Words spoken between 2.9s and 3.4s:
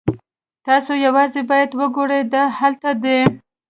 دی